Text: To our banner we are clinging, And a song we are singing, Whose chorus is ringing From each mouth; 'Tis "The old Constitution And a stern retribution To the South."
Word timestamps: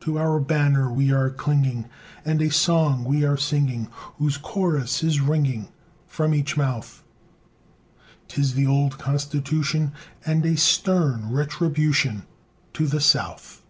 To 0.00 0.18
our 0.18 0.40
banner 0.40 0.92
we 0.92 1.12
are 1.12 1.30
clinging, 1.30 1.84
And 2.24 2.42
a 2.42 2.50
song 2.50 3.04
we 3.04 3.24
are 3.24 3.36
singing, 3.36 3.86
Whose 4.18 4.36
chorus 4.36 5.04
is 5.04 5.20
ringing 5.20 5.68
From 6.08 6.34
each 6.34 6.56
mouth; 6.56 7.04
'Tis 8.26 8.54
"The 8.54 8.66
old 8.66 8.98
Constitution 8.98 9.92
And 10.26 10.44
a 10.44 10.56
stern 10.56 11.30
retribution 11.30 12.24
To 12.72 12.88
the 12.88 13.00
South." 13.00 13.62